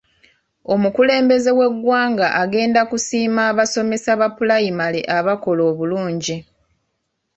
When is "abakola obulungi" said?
5.17-6.37